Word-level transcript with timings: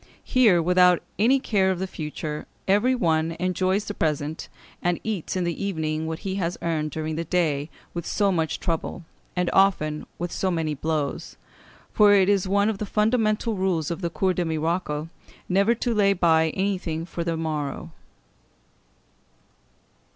Here, 0.23 0.63
without 0.63 1.03
any 1.19 1.39
care 1.39 1.71
for 1.75 1.79
the 1.79 1.85
future, 1.85 2.47
every 2.67 2.95
one 2.95 3.33
enjoys 3.39 3.85
the 3.85 3.93
present; 3.93 4.49
and 4.81 4.99
eats 5.03 5.35
in 5.35 5.43
the 5.43 5.63
evening 5.63 6.07
what 6.07 6.17
he 6.25 6.33
has 6.37 6.57
earned 6.63 6.89
during 6.89 7.17
the 7.17 7.23
day 7.23 7.69
with 7.93 8.07
so 8.07 8.31
much 8.31 8.59
trouble, 8.59 9.03
and 9.35 9.47
often 9.53 10.07
with 10.17 10.31
so 10.31 10.49
many 10.49 10.73
blows; 10.73 11.37
for 11.93 12.13
it 12.13 12.29
is 12.29 12.47
one 12.47 12.67
of 12.67 12.79
the 12.79 12.87
fundamental 12.87 13.53
rules 13.55 13.91
of 13.91 14.01
the 14.01 14.09
Cour 14.09 14.33
des 14.33 14.43
Miracles 14.45 15.07
never 15.47 15.75
to 15.75 15.93
lay 15.93 16.13
by 16.13 16.49
anything 16.55 17.05
for 17.05 17.23
the 17.23 17.37
morrow. 17.37 17.91